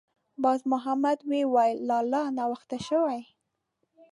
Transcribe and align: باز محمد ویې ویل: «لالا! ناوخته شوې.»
باز 0.43 0.61
محمد 0.71 1.19
ویې 1.29 1.43
ویل: 1.53 1.77
«لالا! 1.89 2.23
ناوخته 2.37 2.77
شوې.» 2.87 3.21